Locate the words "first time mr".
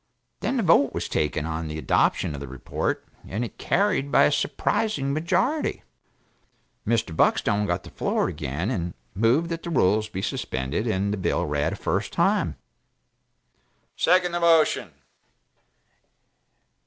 11.75-13.77